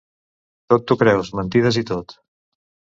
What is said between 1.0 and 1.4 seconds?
creus,